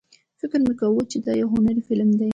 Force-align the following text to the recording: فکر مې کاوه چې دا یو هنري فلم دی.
فکر 0.39 0.59
مې 0.65 0.73
کاوه 0.79 1.03
چې 1.11 1.17
دا 1.25 1.31
یو 1.41 1.49
هنري 1.53 1.81
فلم 1.87 2.09
دی. 2.19 2.29